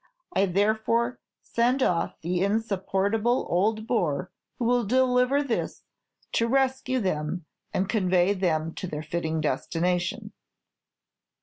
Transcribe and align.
I 0.33 0.47
therefore 0.47 1.19
send 1.43 1.83
off 1.83 2.19
the 2.21 2.41
insupportable 2.43 3.45
old 3.51 3.85
bore 3.85 4.31
who 4.57 4.65
will 4.65 4.83
deliver 4.83 5.43
this, 5.43 5.83
to 6.31 6.47
rescue 6.47 6.99
them, 6.99 7.45
and 7.71 7.87
convey 7.87 8.33
them 8.33 8.73
to 8.77 8.87
their 8.87 9.03
fitting 9.03 9.41
destination. 9.41 10.31